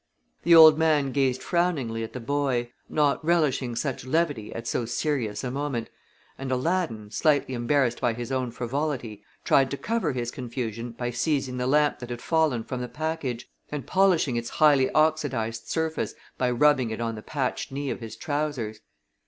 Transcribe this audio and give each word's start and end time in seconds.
The 0.41 0.55
old 0.55 0.79
man 0.79 1.11
gazed 1.11 1.43
frowningly 1.43 2.03
at 2.03 2.13
the 2.13 2.19
boy, 2.19 2.71
not 2.89 3.23
relishing 3.23 3.75
such 3.75 4.03
levity 4.03 4.51
at 4.51 4.65
so 4.67 4.83
serious 4.83 5.43
a 5.43 5.51
moment, 5.51 5.91
and 6.39 6.51
Aladdin, 6.51 7.11
slightly 7.11 7.53
embarrassed 7.53 8.01
by 8.01 8.13
his 8.15 8.31
own 8.31 8.49
frivolity, 8.49 9.21
tried 9.43 9.69
to 9.69 9.77
cover 9.77 10.13
his 10.13 10.31
confusion 10.31 10.89
by 10.93 11.11
seizing 11.11 11.57
the 11.57 11.67
lamp 11.67 11.99
that 11.99 12.09
had 12.09 12.19
fallen 12.19 12.63
from 12.63 12.81
the 12.81 12.87
package, 12.89 13.47
and 13.69 13.85
polishing 13.85 14.37
its 14.37 14.49
highly 14.49 14.89
oxidized 14.93 15.67
surface 15.67 16.15
by 16.35 16.49
rubbing 16.49 16.89
it 16.89 16.99
on 16.99 17.13
the 17.13 17.21
patched 17.21 17.71
knee 17.71 17.91
of 17.91 17.99
his 17.99 18.15
trousers. 18.15 18.79